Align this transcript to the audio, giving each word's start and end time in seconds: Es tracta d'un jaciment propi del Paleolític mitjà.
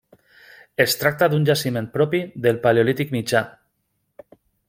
Es 0.85 0.95
tracta 1.01 1.27
d'un 1.33 1.45
jaciment 1.49 1.91
propi 1.99 2.23
del 2.47 2.59
Paleolític 2.65 3.15
mitjà. 3.19 3.43